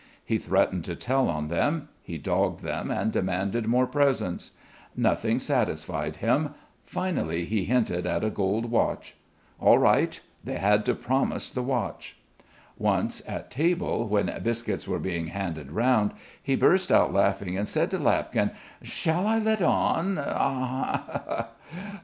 He 0.25 0.39
threatened 0.39 0.83
to 0.85 0.95
tell 0.95 1.29
on 1.29 1.47
them; 1.47 1.89
he 2.01 2.17
dogged 2.17 2.61
them 2.63 2.89
and 2.89 3.11
demanded 3.11 3.67
more 3.67 3.85
presents. 3.85 4.53
Nothing 4.97 5.37
satisfied 5.37 6.15
him 6.15 6.55
finally 6.83 7.45
he 7.45 7.65
hinted 7.65 8.07
at 8.07 8.23
a 8.23 8.31
gold 8.31 8.71
watch. 8.71 9.13
All 9.59 9.77
right, 9.77 10.19
they 10.43 10.55
had 10.57 10.87
to 10.87 10.95
promise 10.95 11.51
the 11.51 11.61
watch. 11.61 12.17
Once, 12.79 13.21
at 13.27 13.51
table, 13.51 14.07
when 14.07 14.39
biscuits 14.41 14.87
were 14.87 14.97
being 14.97 15.27
handed 15.27 15.71
round, 15.71 16.13
he 16.41 16.55
burst 16.55 16.91
out 16.91 17.13
laughing 17.13 17.55
and 17.55 17.67
said 17.67 17.91
to 17.91 17.99
Lapkin: 17.99 18.49
"Shall 18.81 19.27
I 19.27 19.37
let 19.37 19.61
on? 19.61 20.17